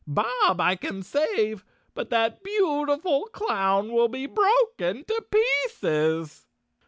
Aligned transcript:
Bob 0.07 0.59
I 0.59 0.75
can 0.77 1.03
save, 1.03 1.63
but 1.93 2.09
that 2.09 2.41
beautiful 2.43 3.25
clown 3.31 3.91
will 3.93 4.07
be 4.07 4.25
broken 4.25 5.03
to 5.05 5.25
pieces!" 5.31 6.47